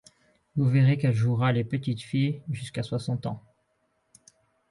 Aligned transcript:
Vous 0.55 0.65
verrez 0.67 0.97
qu'elle 0.97 1.13
jouera 1.13 1.51
les 1.51 1.63
petites 1.63 2.01
filles 2.01 2.41
jusqu'à 2.49 2.81
soixante 2.81 3.27
ans. 3.27 3.43